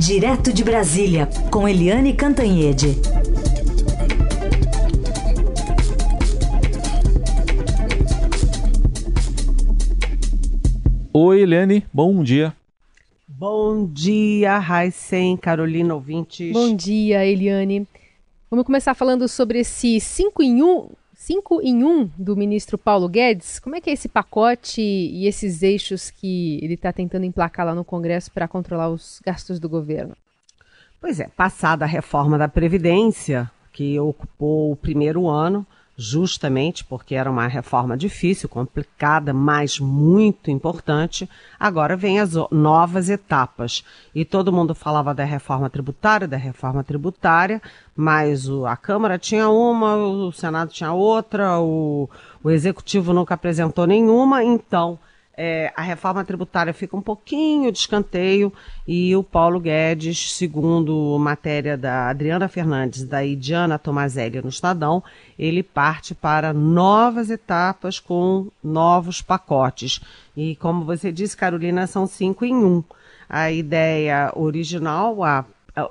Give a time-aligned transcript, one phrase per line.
[0.00, 2.96] Direto de Brasília, com Eliane Cantanhede.
[11.12, 12.56] Oi, Eliane, bom dia.
[13.28, 16.50] Bom dia, Raicen, Carolina ouvintes.
[16.50, 17.86] Bom dia, Eliane.
[18.50, 20.88] Vamos começar falando sobre esse 5 em 1,
[21.30, 23.60] 5 em 1 do ministro Paulo Guedes.
[23.60, 27.72] Como é que é esse pacote e esses eixos que ele está tentando emplacar lá
[27.72, 30.16] no Congresso para controlar os gastos do governo?
[31.00, 35.64] Pois é, passada a reforma da Previdência, que ocupou o primeiro ano,
[35.96, 43.84] justamente porque era uma reforma difícil, complicada, mas muito importante, agora vem as novas etapas.
[44.14, 47.60] E todo mundo falava da reforma tributária, da reforma tributária,
[47.94, 52.08] mas a Câmara tinha uma, o Senado tinha outra, o,
[52.42, 54.98] o Executivo nunca apresentou nenhuma, então
[55.36, 58.52] é, a reforma tributária fica um pouquinho de escanteio
[58.86, 65.02] e o Paulo Guedes, segundo matéria da Adriana Fernandes e da Idiana Tomazelli no Estadão,
[65.38, 70.00] ele parte para novas etapas com novos pacotes.
[70.36, 72.84] E como você disse, Carolina, são cinco em um.
[73.28, 75.44] A ideia original, a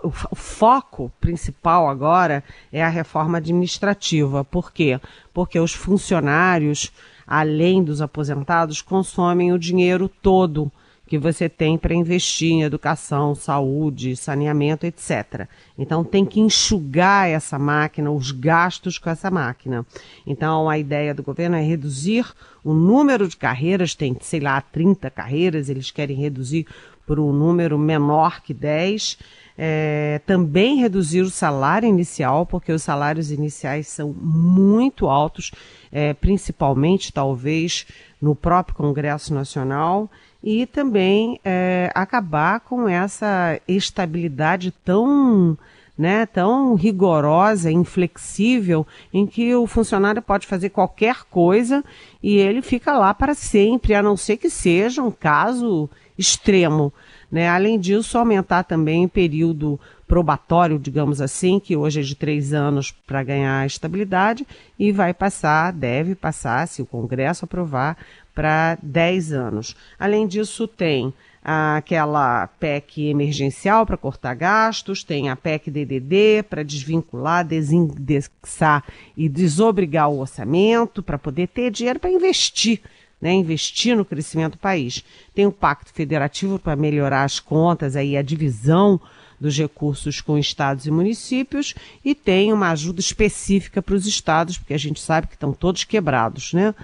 [0.03, 4.44] o, foco principal agora é a reforma administrativa.
[4.44, 5.00] Por quê?
[5.33, 6.91] Porque os funcionários
[7.30, 10.72] além dos aposentados, consomem o dinheiro todo
[11.05, 15.47] que você tem para investir em educação, saúde, saneamento, etc.
[15.77, 19.85] Então tem que enxugar essa máquina, os gastos com essa máquina.
[20.25, 22.25] Então a ideia do governo é reduzir
[22.63, 26.66] o número de carreiras, tem, sei lá, 30 carreiras, eles querem reduzir
[27.05, 29.17] por um número menor que 10
[29.61, 35.51] é, também reduzir o salário inicial, porque os salários iniciais são muito altos,
[35.91, 37.85] é, principalmente, talvez,
[38.21, 40.09] no próprio Congresso Nacional,
[40.41, 45.57] e também é, acabar com essa estabilidade tão.
[45.97, 51.84] Né, tão rigorosa, inflexível, em que o funcionário pode fazer qualquer coisa
[52.23, 56.94] e ele fica lá para sempre, a não ser que seja um caso extremo.
[57.31, 57.47] Né?
[57.47, 62.91] Além disso, aumentar também o período probatório, digamos assim, que hoje é de três anos
[62.91, 64.45] para ganhar estabilidade,
[64.78, 67.95] e vai passar, deve passar, se o Congresso aprovar,
[68.34, 69.75] para dez anos.
[70.00, 71.13] Além disso, tem
[71.44, 78.84] aquela PEC emergencial para cortar gastos, tem a PEC DDD para desvincular, desindexar
[79.16, 82.81] e desobrigar o orçamento para poder ter dinheiro para investir
[83.22, 85.03] né, investir no crescimento do país.
[85.34, 89.00] Tem o Pacto Federativo para melhorar as contas, aí a divisão
[89.40, 94.74] dos recursos com estados e municípios e tem uma ajuda específica para os estados, porque
[94.74, 96.75] a gente sabe que estão todos quebrados, né?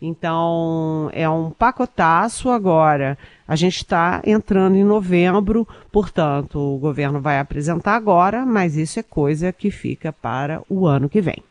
[0.00, 3.18] Então, é um pacotaço agora.
[3.46, 9.02] A gente está entrando em novembro, portanto, o governo vai apresentar agora, mas isso é
[9.02, 11.42] coisa que fica para o ano que vem.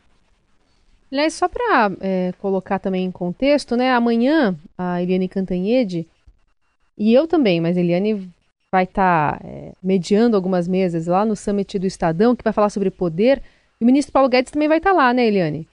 [1.12, 3.92] Aliás, só para é, colocar também em contexto, né?
[3.92, 6.06] Amanhã a Eliane Cantanhede
[6.98, 8.30] e eu também, mas a Eliane
[8.72, 12.70] vai estar tá, é, mediando algumas mesas lá no Summit do Estadão, que vai falar
[12.70, 13.42] sobre poder.
[13.80, 15.68] E o ministro Paulo Guedes também vai estar tá lá, né, Eliane?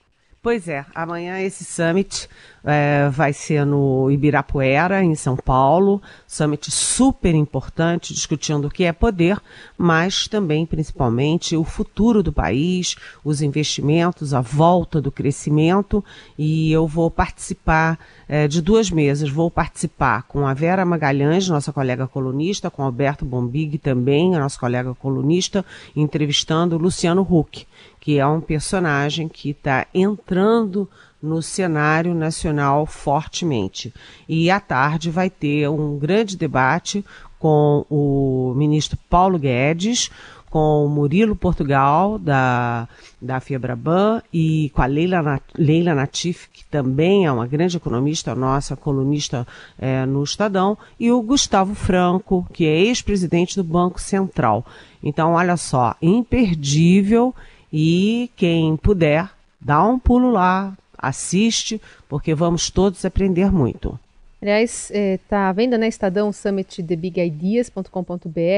[0.44, 2.28] Pois é, amanhã esse summit
[2.62, 6.02] é, vai ser no Ibirapuera, em São Paulo.
[6.26, 9.40] Summit super importante, discutindo o que é poder,
[9.78, 12.94] mas também, principalmente, o futuro do país,
[13.24, 16.04] os investimentos, a volta do crescimento.
[16.38, 19.30] E eu vou participar é, de duas mesas.
[19.30, 24.94] Vou participar com a Vera Magalhães, nossa colega colunista, com Alberto Bombig também, nosso colega
[24.94, 25.64] colunista,
[25.96, 27.66] entrevistando Luciano Huck
[28.04, 30.86] que é um personagem que está entrando
[31.22, 33.94] no cenário nacional fortemente.
[34.28, 37.02] E à tarde vai ter um grande debate
[37.38, 40.10] com o ministro Paulo Guedes,
[40.50, 42.86] com o Murilo Portugal, da,
[43.20, 48.76] da Fiabraban, e com a Leila, Leila Natif, que também é uma grande economista, nossa
[48.76, 49.46] colunista
[49.78, 54.64] é, no Estadão, e o Gustavo Franco, que é ex-presidente do Banco Central.
[55.02, 57.34] Então, olha só, imperdível
[57.76, 59.28] e quem puder,
[59.60, 63.98] dá um pulo lá, assiste, porque vamos todos aprender muito.
[64.40, 67.88] Aliás, está é, à venda na né, Estadão Summit TheBigIdeas.com.br,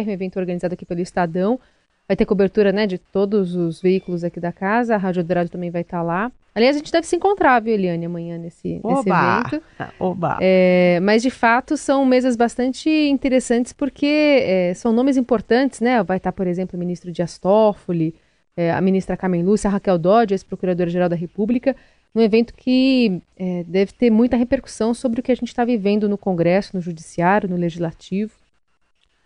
[0.07, 1.59] um evento organizado aqui pelo Estadão.
[2.07, 5.71] Vai ter cobertura né, de todos os veículos aqui da casa, a Rádio Dourado também
[5.71, 6.31] vai estar tá lá.
[6.55, 9.63] Aliás, a gente deve se encontrar, viu, Eliane, amanhã nesse, nesse evento.
[9.99, 10.37] Oba!
[10.43, 16.03] É, mas, de fato, são mesas bastante interessantes porque é, são nomes importantes, né?
[16.03, 18.15] Vai estar, tá, por exemplo, o ministro Dias Toffoli,
[18.57, 21.77] é, a ministra Carmen Lúcia, a Raquel Dodge, ex-procuradora-geral da República,
[22.15, 26.09] num evento que é, deve ter muita repercussão sobre o que a gente está vivendo
[26.09, 28.33] no Congresso, no Judiciário, no Legislativo.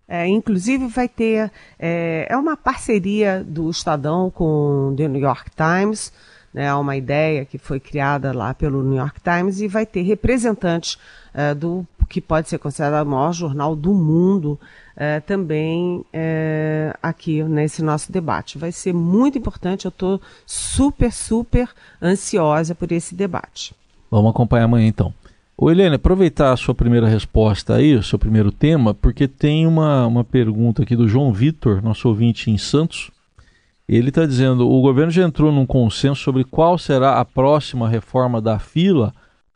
[0.05, 1.49] É, inclusive vai ter
[1.79, 6.11] é, é, uma parceria do Estadão com o The New York Times,
[6.53, 10.97] né, uma ideia que foi criada lá pelo New York Times e vai ter representantes
[11.33, 14.59] é, do que pode ser considerado o maior jornal do mundo
[14.97, 18.57] é, também é, aqui nesse nosso debate.
[18.57, 21.69] Vai ser muito importante, eu estou super, super
[22.01, 23.73] ansiosa por esse debate.
[24.09, 25.13] Vamos acompanhar amanhã então.
[25.57, 30.07] Ô Helene, aproveitar a sua primeira resposta aí, o seu primeiro tema, porque tem uma,
[30.07, 33.11] uma pergunta aqui do João Vitor, nosso ouvinte em Santos.
[33.91, 38.41] Ele está dizendo: o governo já entrou num consenso sobre qual será a próxima reforma
[38.41, 39.13] da fila,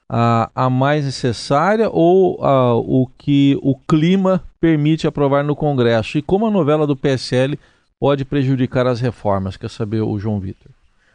[0.09, 6.17] a, a mais necessária ou a, o que o clima permite aprovar no Congresso?
[6.17, 7.57] E como a novela do PSL
[7.97, 9.55] pode prejudicar as reformas?
[9.55, 10.69] Quer saber o João Vitor?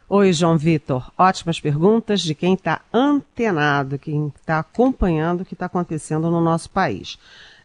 [0.09, 1.11] Oi, João Vitor.
[1.15, 6.71] Ótimas perguntas de quem está antenado, quem está acompanhando o que está acontecendo no nosso
[6.71, 7.19] país.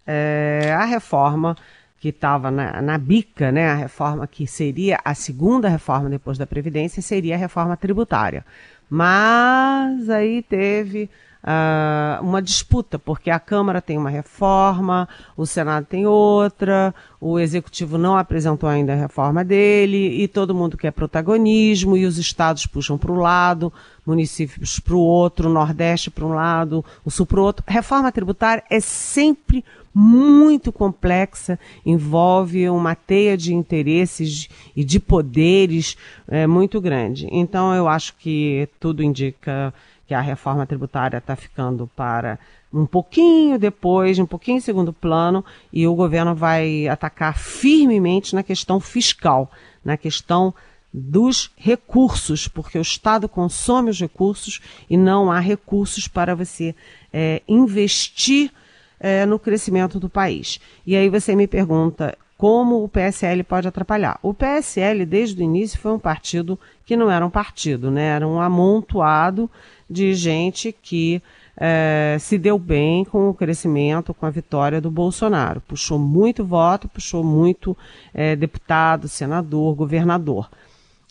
[0.07, 1.57] É, a reforma
[1.99, 6.47] que estava na, na, bica, né, a reforma que seria a segunda reforma depois da
[6.47, 8.45] Previdência, seria a reforma tributária.
[8.89, 11.11] Mas aí teve
[11.43, 17.97] uh, uma disputa, porque a Câmara tem uma reforma, o Senado tem outra, o Executivo
[17.97, 22.99] não apresentou ainda a reforma dele, e todo mundo quer protagonismo, e os estados puxam
[22.99, 23.73] para o lado,
[24.05, 27.65] municípios para o outro, Nordeste para um lado, o Sul para o outro.
[27.67, 29.65] Reforma tributária é sempre
[29.99, 34.47] muito complexa, envolve uma teia de interesses
[34.77, 35.97] e de poderes
[36.29, 37.27] é, muito grande.
[37.33, 39.73] Então, eu acho que tudo indica
[40.07, 42.39] que a reforma tributária está ficando para
[42.71, 48.43] um pouquinho depois, um pouquinho em segundo plano, e o governo vai atacar firmemente na
[48.43, 49.51] questão fiscal,
[49.83, 50.53] na questão
[50.93, 54.61] dos recursos, porque o Estado consome os recursos
[54.91, 56.75] e não há recursos para você
[57.11, 58.53] é, investir
[58.99, 60.61] é, no crescimento do país.
[60.87, 64.19] E aí você me pergunta como o PSL pode atrapalhar.
[64.23, 68.09] O PSL, desde o início, foi um partido que não era um partido, né?
[68.09, 69.51] era um amontoado
[69.89, 71.23] de gente que
[71.57, 75.63] é, se deu bem com o crescimento, com a vitória do Bolsonaro.
[75.63, 77.77] Puxou muito voto, puxou muito
[78.13, 80.51] é, deputado, senador, governador.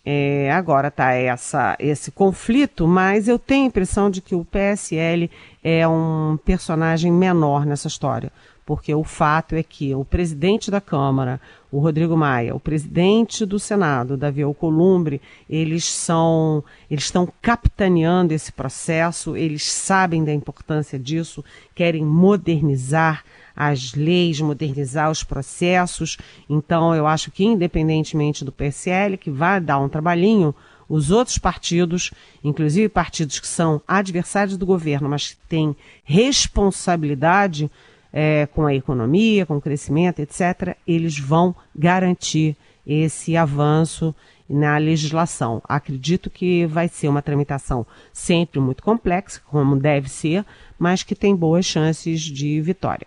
[0.06, 5.32] É, agora está esse conflito, mas eu tenho a impressão de que o PSL
[5.64, 8.32] é um personagem menor nessa história
[8.66, 11.40] porque o fato é que o presidente da Câmara,
[11.72, 18.52] o Rodrigo Maia, o presidente do Senado, Davi Alcolumbre, eles são, eles estão capitaneando esse
[18.52, 21.46] processo, eles sabem da importância disso,
[21.76, 23.24] querem modernizar
[23.56, 26.18] as leis, modernizar os processos.
[26.50, 30.56] Então, eu acho que independentemente do PSL, que vai dar um trabalhinho,
[30.90, 32.12] os outros partidos,
[32.44, 37.72] inclusive partidos que são adversários do governo, mas que têm responsabilidade
[38.18, 42.56] é, com a economia, com o crescimento, etc., eles vão garantir
[42.88, 44.16] esse avanço
[44.50, 45.62] na legislação.
[45.68, 50.46] Acredito que vai ser uma tramitação sempre muito complexa, como deve ser,
[50.80, 53.06] mas que tem boas chances de vitória.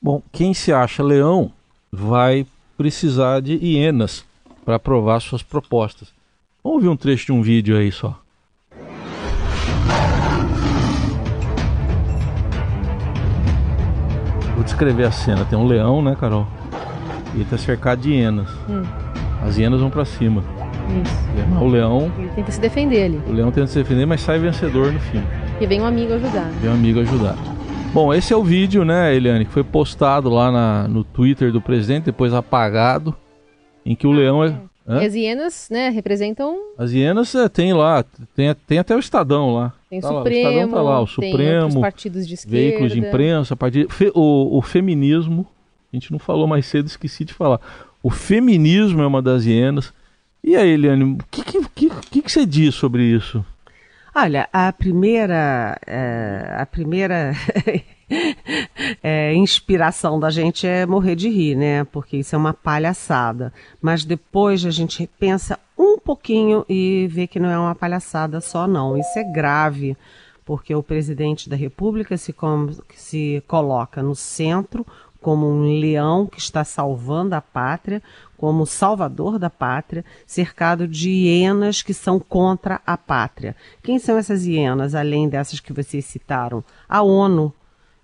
[0.00, 1.52] Bom, quem se acha leão
[1.92, 2.46] vai
[2.78, 4.24] precisar de hienas
[4.64, 6.14] para aprovar suas propostas.
[6.64, 8.18] Vamos ver um trecho de um vídeo aí só.
[14.68, 15.44] Descrever a cena.
[15.44, 16.46] Tem um leão, né, Carol?
[17.34, 18.48] E ele tá cercado de hienas.
[18.68, 18.82] Hum.
[19.42, 20.42] As hienas vão para cima.
[21.02, 21.62] Isso.
[21.62, 22.10] o leão.
[22.18, 23.22] Ele tenta se defender ali.
[23.26, 25.22] O leão tenta se defender, mas sai vencedor no fim.
[25.60, 26.48] E vem um amigo ajudar.
[26.60, 27.36] Vem um amigo ajudar.
[27.92, 31.60] Bom, esse é o vídeo, né, Eliane, que foi postado lá na, no Twitter do
[31.60, 33.14] presidente, depois apagado,
[33.84, 34.54] em que o ah, leão é.
[34.86, 36.56] E as hienas, né, representam.
[36.78, 38.04] As hienas é, tem lá,
[38.34, 39.72] tem, tem até o Estadão lá.
[39.88, 42.56] Tem tá Supremo, lá, o Estadão tá lá, o Supremo, partidos de esquerda.
[42.56, 45.46] veículos de imprensa, partido, fe, o, o feminismo,
[45.92, 47.60] a gente não falou mais cedo, esqueci de falar.
[48.02, 49.92] O feminismo é uma das hienas.
[50.44, 53.44] E aí, Eliane, o que, que, que, que você diz sobre isso?
[54.14, 57.32] Olha, a primeira, é, a primeira
[59.02, 61.84] é, inspiração da gente é morrer de rir, né?
[61.84, 63.52] Porque isso é uma palhaçada.
[63.80, 65.58] Mas depois a gente pensa
[66.08, 68.96] pouquinho e vê que não é uma palhaçada só, não.
[68.96, 69.96] Isso é grave,
[70.44, 74.86] porque o presidente da República se, com, se coloca no centro
[75.20, 78.02] como um leão que está salvando a pátria,
[78.36, 83.54] como salvador da pátria, cercado de hienas que são contra a pátria.
[83.82, 86.64] Quem são essas hienas, além dessas que vocês citaram?
[86.88, 87.52] A ONU,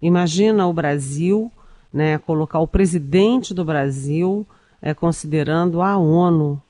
[0.04, 1.50] Imagina o Brasil,
[1.90, 4.46] né, colocar o presidente do Brasil
[4.82, 6.60] é, considerando a ONU,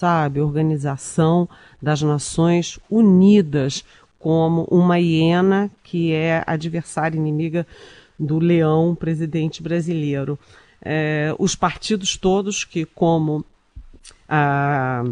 [0.00, 1.46] sabe, Organização
[1.80, 3.84] das Nações Unidas,
[4.18, 7.66] como uma hiena que é adversária inimiga
[8.18, 10.38] do leão presidente brasileiro.
[10.82, 13.44] é, os partidos todos que, como
[14.26, 15.04] a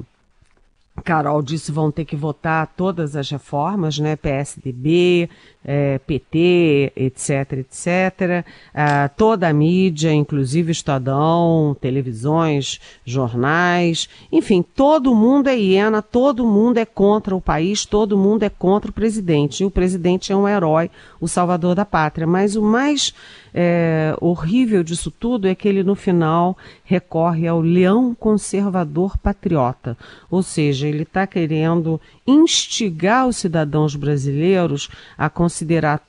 [1.04, 4.16] Carol disse, vão ter que votar todas as reformas, né?
[4.16, 5.28] PSDB,
[5.70, 8.42] é, PT, etc, etc.
[8.72, 16.78] Ah, toda a mídia, inclusive Estadão, televisões, jornais, enfim, todo mundo é hiena, todo mundo
[16.78, 19.62] é contra o país, todo mundo é contra o presidente.
[19.62, 22.26] E o presidente é um herói, o salvador da pátria.
[22.26, 23.12] Mas o mais
[23.52, 29.98] é, horrível disso tudo é que ele, no final, recorre ao leão conservador patriota.
[30.30, 35.57] Ou seja, ele está querendo instigar os cidadãos brasileiros a considerar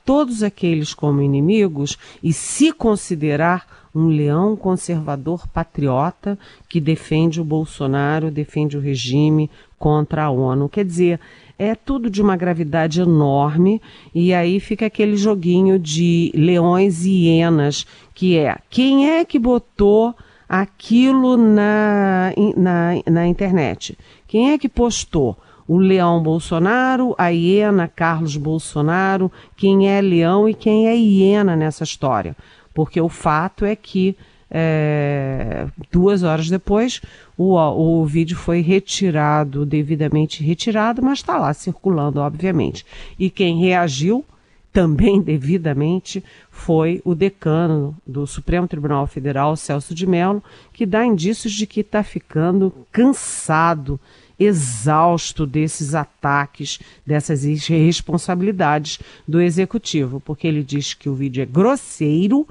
[0.04, 6.38] todos aqueles como inimigos e se considerar um leão conservador patriota
[6.68, 10.68] que defende o Bolsonaro, defende o regime contra a ONU.
[10.68, 11.20] Quer dizer,
[11.58, 13.82] é tudo de uma gravidade enorme
[14.14, 20.14] e aí fica aquele joguinho de leões e hienas, que é quem é que botou
[20.48, 23.96] aquilo na, na, na internet?
[24.26, 25.36] Quem é que postou?
[25.70, 31.84] O leão Bolsonaro, a hiena Carlos Bolsonaro, quem é leão e quem é hiena nessa
[31.84, 32.36] história.
[32.74, 34.16] Porque o fato é que
[34.50, 37.00] é, duas horas depois
[37.38, 42.84] o, o vídeo foi retirado, devidamente retirado, mas está lá circulando, obviamente.
[43.16, 44.24] E quem reagiu
[44.72, 51.52] também devidamente foi o decano do Supremo Tribunal Federal, Celso de Mello, que dá indícios
[51.52, 54.00] de que está ficando cansado
[54.40, 62.48] exausto desses ataques, dessas irresponsabilidades do executivo, porque ele diz que o vídeo é grosseiro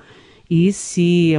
[0.47, 1.33] e se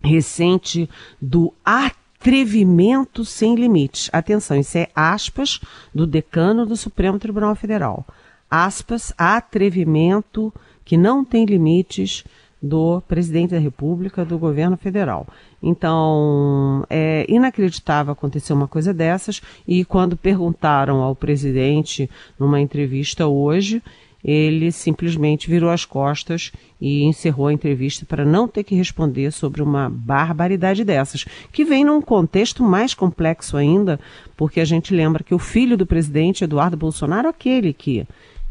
[0.00, 0.88] ressente
[1.20, 4.08] do atrevimento sem limites.
[4.12, 5.60] Atenção, isso é aspas
[5.92, 8.06] do decano do Supremo Tribunal Federal.
[8.48, 10.52] Aspas, atrevimento
[10.84, 12.22] que não tem limites
[12.62, 15.26] do presidente da República, do governo federal.
[15.66, 19.40] Então, é inacreditável acontecer uma coisa dessas.
[19.66, 23.82] E quando perguntaram ao presidente numa entrevista hoje,
[24.22, 29.62] ele simplesmente virou as costas e encerrou a entrevista para não ter que responder sobre
[29.62, 33.98] uma barbaridade dessas, que vem num contexto mais complexo ainda,
[34.36, 38.06] porque a gente lembra que o filho do presidente, Eduardo Bolsonaro, aquele que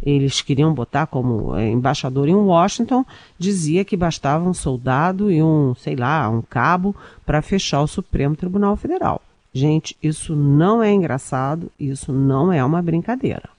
[0.06, 3.06] eles queriam botar como é, embaixador em Washington,
[3.38, 6.96] dizia que bastava um soldado e um, sei lá, um cabo
[7.26, 9.22] para fechar o Supremo Tribunal Federal.
[9.54, 13.50] Gente, isso não é engraçado, isso não é uma brincadeira.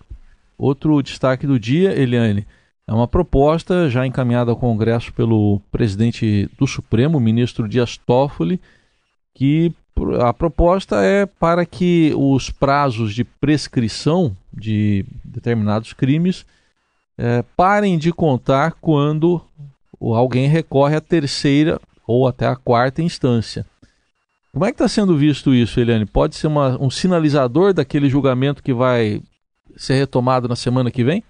[0.59, 2.47] Outro destaque do dia, Eliane,
[2.87, 8.61] é uma proposta já encaminhada ao Congresso pelo presidente do Supremo, ministro Dias Toffoli,
[9.35, 9.73] que
[10.21, 16.45] a proposta é para que os prazos de prescrição de determinados crimes
[17.17, 19.41] é, parem de contar quando
[20.01, 23.65] alguém recorre à terceira ou até à quarta instância.
[24.53, 26.07] Como é que está sendo visto isso, Eliane?
[26.07, 29.21] Pode ser uma, um sinalizador daquele julgamento que vai
[29.77, 31.25] ser retomado na semana que vem?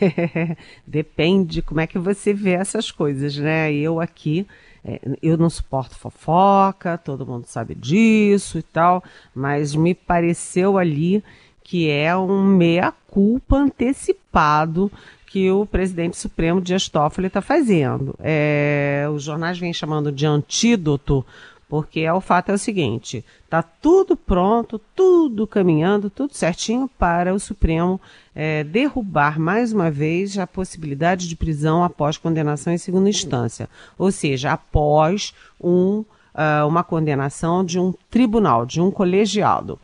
[0.86, 3.72] Depende como é que você vê essas coisas, né?
[3.72, 4.46] Eu aqui
[4.84, 9.02] é, eu não suporto fofoca, todo mundo sabe disso e tal,
[9.34, 11.22] mas me pareceu ali
[11.62, 14.90] que é um meia-culpa antecipado
[15.26, 18.14] que o presidente Supremo Dias Toffoli está fazendo.
[18.18, 21.24] É, os jornais vêm chamando de antídoto
[21.72, 27.32] porque é o fato é o seguinte: está tudo pronto, tudo caminhando, tudo certinho para
[27.32, 27.98] o Supremo
[28.34, 34.12] é, derrubar mais uma vez a possibilidade de prisão após condenação em segunda instância, ou
[34.12, 39.80] seja, após um, uh, uma condenação de um tribunal, de um colegiado,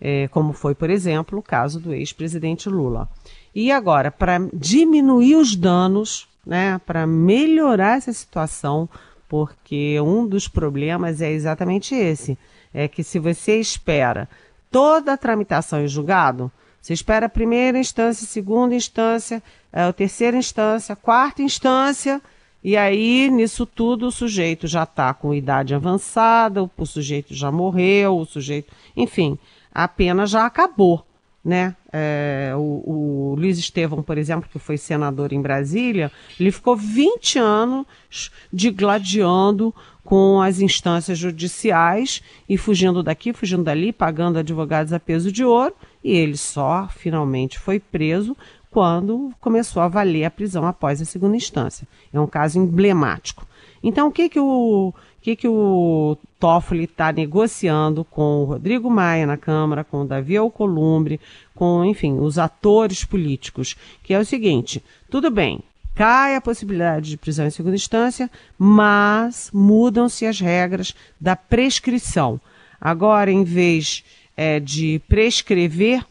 [0.00, 3.08] é, como foi, por exemplo, o caso do ex-presidente Lula.
[3.52, 8.88] E agora, para diminuir os danos, né, para melhorar essa situação,
[9.28, 12.38] porque um dos problemas é exatamente esse:
[12.72, 14.28] é que se você espera
[14.70, 16.50] toda a tramitação em julgado,
[16.80, 22.20] você espera a primeira instância, segunda instância, a terceira instância, quarta instância,
[22.62, 28.18] e aí nisso tudo o sujeito já está com idade avançada, o sujeito já morreu,
[28.18, 29.38] o sujeito, enfim,
[29.72, 31.04] a pena já acabou
[31.44, 31.76] né?
[31.92, 36.10] É, o, o, Luiz Estevão, por exemplo, que foi senador em Brasília,
[36.40, 44.38] ele ficou 20 anos digladiando com as instâncias judiciais e fugindo daqui, fugindo dali, pagando
[44.38, 48.36] advogados a peso de ouro, e ele só finalmente foi preso
[48.70, 51.86] quando começou a valer a prisão após a segunda instância.
[52.12, 53.46] É um caso emblemático.
[53.82, 54.92] Então, o que, que o
[55.24, 60.36] que, que o Toffoli está negociando com o Rodrigo Maia na Câmara, com o Davi
[60.36, 61.18] Alcolumbre,
[61.54, 65.60] com, enfim, os atores políticos, que é o seguinte, tudo bem,
[65.94, 72.38] cai a possibilidade de prisão em segunda instância, mas mudam-se as regras da prescrição.
[72.78, 74.04] Agora, em vez
[74.36, 76.04] é, de prescrever,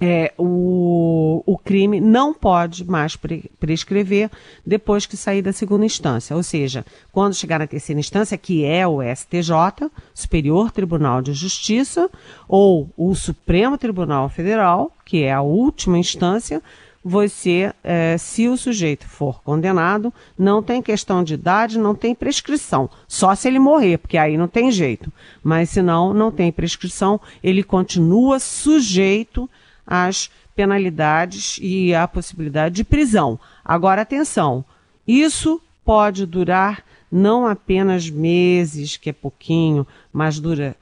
[0.00, 4.30] é, o, o crime não pode mais pre prescrever
[4.66, 6.34] depois que sair da segunda instância.
[6.34, 12.08] Ou seja, quando chegar na terceira instância, que é o STJ, Superior Tribunal de Justiça,
[12.48, 16.62] ou o Supremo Tribunal Federal, que é a última instância,
[17.02, 22.90] você, é, se o sujeito for condenado, não tem questão de idade, não tem prescrição.
[23.08, 25.10] Só se ele morrer, porque aí não tem jeito.
[25.42, 29.48] Mas se não, não tem prescrição, ele continua sujeito
[29.90, 33.38] às penalidades e à possibilidade de prisão.
[33.64, 34.64] Agora, atenção,
[35.06, 40.76] isso pode durar não apenas meses, que é pouquinho, mas dura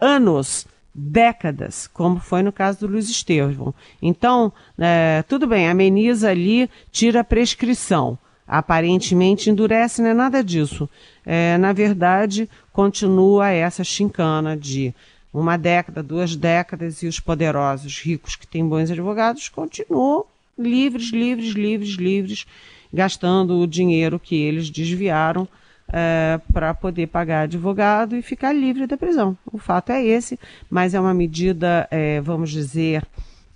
[0.00, 3.74] anos décadas, como foi no caso do Luiz Estevão.
[4.00, 8.16] Então, é, tudo bem, ameniza ali, tira a prescrição.
[8.46, 10.88] Aparentemente endurece, não é nada disso.
[11.24, 14.94] É, na verdade, continua essa chincana de
[15.34, 20.24] uma década, duas décadas, e os poderosos, ricos que têm bons advogados continuam
[20.56, 22.46] livres, livres, livres, livres,
[22.92, 25.48] gastando o dinheiro que eles desviaram
[25.92, 29.36] é, para poder pagar advogado e ficar livre da prisão.
[29.52, 30.38] O fato é esse,
[30.70, 33.04] mas é uma medida, é, vamos dizer,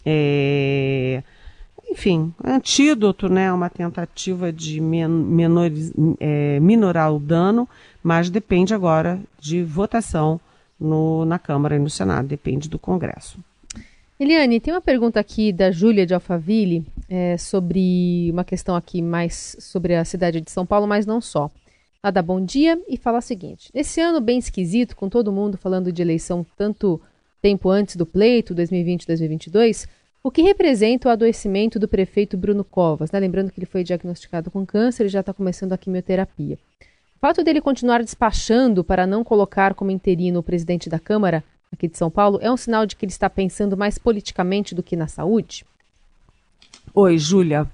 [0.04, 1.22] é,
[1.88, 7.68] enfim, antídoto, né, uma tentativa de men menoriz, é, minorar o dano,
[8.02, 10.40] mas depende agora de votação
[10.78, 13.38] no, na Câmara e no Senado, depende do Congresso.
[14.20, 19.56] Eliane, tem uma pergunta aqui da Júlia de Alphaville é, sobre uma questão aqui mais
[19.60, 21.48] sobre a cidade de São Paulo, mas não só.
[22.02, 25.56] Ela dá bom dia e fala o seguinte: Nesse ano bem esquisito, com todo mundo
[25.56, 27.00] falando de eleição tanto
[27.40, 29.88] tempo antes do pleito, 2020-2022,
[30.22, 33.12] o que representa o adoecimento do prefeito Bruno Covas?
[33.12, 33.20] Né?
[33.20, 36.58] Lembrando que ele foi diagnosticado com câncer e já está começando a quimioterapia.
[37.18, 41.88] O fato dele continuar despachando para não colocar como interino o presidente da Câmara aqui
[41.88, 44.94] de São Paulo é um sinal de que ele está pensando mais politicamente do que
[44.94, 45.64] na saúde?
[46.94, 47.66] Oi, Júlia.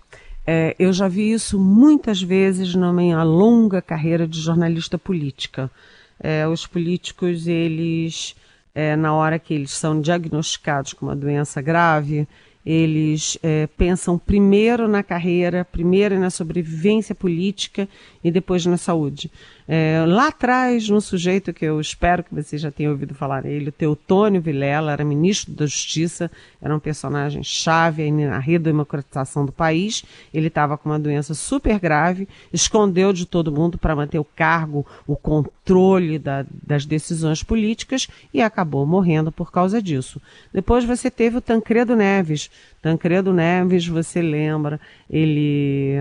[0.47, 5.71] É, eu já vi isso muitas vezes na minha longa carreira de jornalista política.
[6.19, 8.35] É, os políticos, eles,
[8.75, 12.27] é, na hora que eles são diagnosticados com uma doença grave,
[12.65, 17.89] eles é, pensam primeiro na carreira, primeiro na sobrevivência política
[18.23, 19.31] e depois na saúde.
[19.67, 23.71] É, lá atrás, um sujeito que eu espero que você já tenha ouvido falar nele,
[23.71, 30.05] o Teutônio Vilela, era ministro da Justiça, era um personagem chave na redemocratização do país.
[30.35, 34.87] Ele estava com uma doença super grave, escondeu de todo mundo para manter o cargo,
[35.07, 40.21] o controle da, das decisões políticas e acabou morrendo por causa disso.
[40.53, 42.51] Depois você teve o Tancredo Neves.
[42.83, 45.95] Tancredo Neves, você lembra, ele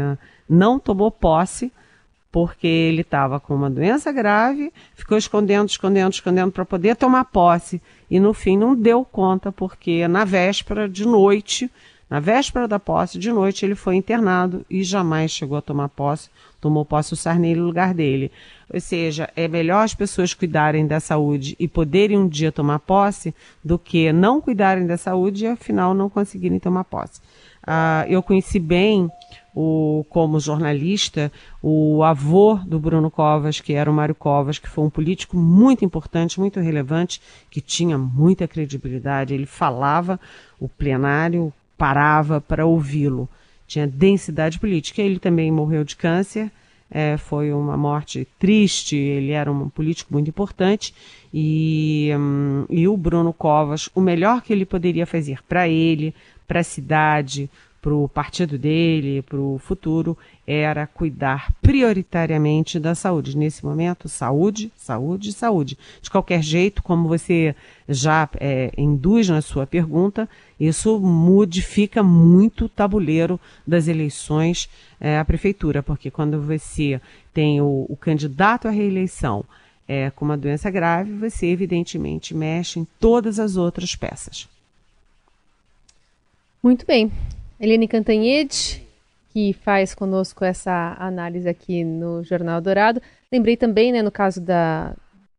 [0.49, 1.71] não tomou posse
[2.33, 7.79] porque ele estava com uma doença grave, ficou escondendo, escondendo, escondendo para poder tomar posse.
[8.09, 11.69] E no fim não deu conta porque na véspera de noite,
[12.13, 16.29] na véspera da posse de noite ele foi internado e jamais chegou a tomar posse,
[16.61, 18.31] tomou posse o Sarney no lugar dele.
[18.71, 23.33] Ou seja, é melhor as pessoas cuidarem da saúde e poderem um dia tomar posse
[23.65, 27.19] do que não cuidarem da saúde e afinal não conseguirem tomar posse.
[27.63, 29.09] Uh, eu conheci bem
[29.55, 31.31] o, como jornalista,
[31.63, 35.83] o avô do Bruno Covas, que era o Mário Covas, que foi um político muito
[35.83, 39.33] importante, muito relevante, que tinha muita credibilidade.
[39.33, 40.19] Ele falava,
[40.59, 41.51] o plenário
[41.83, 43.27] parava para ouvi-lo.
[43.67, 45.01] Tinha densidade política.
[45.01, 46.49] Ele também morreu de câncer.
[46.89, 50.93] É, foi uma morte triste, ele era um político muito importante
[51.33, 56.13] e, hum, e o Bruno Covas, o melhor que ele poderia fazer para ele,
[56.47, 57.49] para a cidade,
[57.81, 63.37] para o partido dele, para o futuro, era cuidar prioritariamente da saúde.
[63.37, 65.77] Nesse momento, saúde, saúde, saúde.
[66.01, 67.55] De qualquer jeito, como você
[67.87, 70.27] já é, induz na sua pergunta,
[70.59, 76.99] isso modifica muito o tabuleiro das eleições é, à prefeitura, porque quando você
[77.33, 79.45] tem o, o candidato à reeleição
[79.87, 84.47] é, com uma doença grave, você evidentemente mexe em todas as outras peças.
[86.61, 87.11] Muito bem.
[87.59, 88.82] Eliane Cantanhede,
[89.33, 93.01] que faz conosco essa análise aqui no Jornal Dourado.
[93.31, 94.93] Lembrei também, né, no caso da,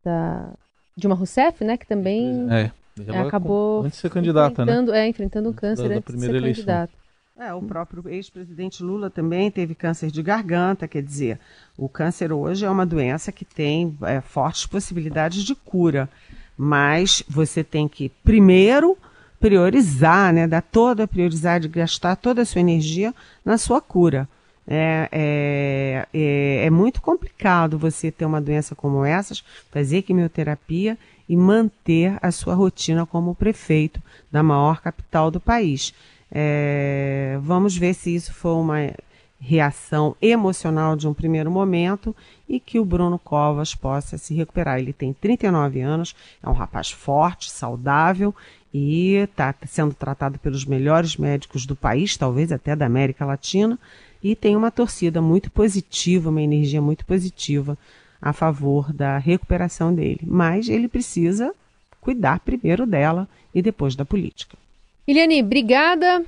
[0.04, 0.50] da
[0.96, 2.72] Dilma Rousseff, né, que também é,
[3.20, 4.72] acabou antes de ser candidata, né?
[4.72, 4.98] enfrentando, né?
[4.98, 6.64] É, enfrentando um câncer da, da antes primeira de ser eleição.
[6.64, 7.04] candidato.
[7.37, 11.38] É, o próprio ex-presidente Lula também teve câncer de garganta, quer dizer,
[11.76, 16.09] o câncer hoje é uma doença que tem é, fortes possibilidades de cura,
[16.57, 18.96] mas você tem que primeiro
[19.44, 24.26] priorizar, né, dar toda a prioridade, gastar toda a sua energia na sua cura.
[24.66, 30.96] É, é, é, é, muito complicado você ter uma doença como essas, fazer quimioterapia
[31.28, 34.00] e manter a sua rotina como prefeito
[34.33, 35.92] da maior capital do país.
[36.33, 38.94] É, vamos ver se isso foi uma
[39.38, 42.16] reação emocional de um primeiro momento
[42.48, 44.78] e que o Bruno Covas possa se recuperar.
[44.78, 48.35] Ele tem 39 anos, é um rapaz forte, saudável
[48.74, 53.78] e está sendo tratado pelos melhores médicos do país, talvez até da América Latina,
[54.20, 57.78] e tem uma torcida muito positiva, uma energia muito positiva
[58.20, 60.22] a favor da recuperação dele.
[60.26, 61.54] Mas ele precisa
[62.00, 64.58] cuidar primeiro dela e depois da política.
[65.06, 66.24] Eliane, obrigada.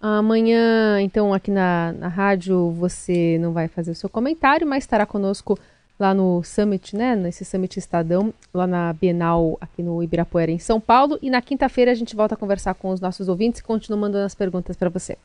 [0.00, 5.04] Amanhã, então, aqui na, na rádio, você não vai fazer o seu comentário, mas estará
[5.04, 5.58] conosco
[5.98, 7.16] lá no Summit, né?
[7.16, 11.18] Nesse Summit Estadão, lá na Bienal, aqui no Ibirapuera, em São Paulo.
[11.20, 14.24] E na quinta-feira a gente volta a conversar com os nossos ouvintes e continua mandando
[14.24, 15.16] as perguntas para você.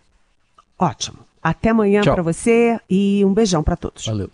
[0.78, 1.20] Ótimo.
[1.42, 4.06] Até amanhã para você e um beijão para todos.
[4.06, 4.30] Valeu.